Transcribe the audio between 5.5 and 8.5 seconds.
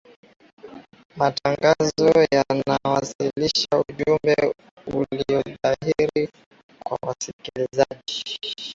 dhahiri kwa wasikilizaji